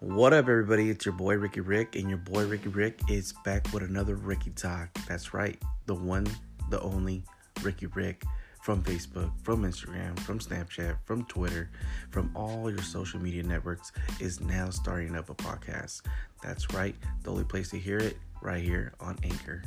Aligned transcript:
What 0.00 0.32
up, 0.32 0.48
everybody? 0.48 0.90
It's 0.90 1.04
your 1.04 1.12
boy 1.12 1.38
Ricky 1.38 1.58
Rick, 1.60 1.96
and 1.96 2.08
your 2.08 2.18
boy 2.18 2.46
Ricky 2.46 2.68
Rick 2.68 3.00
is 3.08 3.34
back 3.44 3.66
with 3.72 3.82
another 3.82 4.14
Ricky 4.14 4.50
Talk. 4.50 4.90
That's 5.08 5.34
right, 5.34 5.60
the 5.86 5.94
one, 5.96 6.24
the 6.70 6.80
only 6.82 7.24
Ricky 7.64 7.86
Rick 7.86 8.22
from 8.62 8.80
Facebook, 8.84 9.32
from 9.42 9.64
Instagram, 9.64 10.16
from 10.20 10.38
Snapchat, 10.38 10.98
from 11.04 11.24
Twitter, 11.24 11.68
from 12.10 12.30
all 12.36 12.70
your 12.70 12.82
social 12.82 13.18
media 13.20 13.42
networks 13.42 13.90
is 14.20 14.40
now 14.40 14.70
starting 14.70 15.16
up 15.16 15.30
a 15.30 15.34
podcast. 15.34 16.02
That's 16.44 16.72
right, 16.72 16.94
the 17.24 17.32
only 17.32 17.42
place 17.42 17.68
to 17.70 17.76
hear 17.76 17.98
it 17.98 18.18
right 18.40 18.62
here 18.62 18.92
on 19.00 19.18
Anchor. 19.24 19.64